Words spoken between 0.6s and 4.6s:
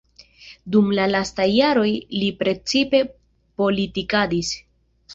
Dum la lastaj jaroj li precipe politikadis.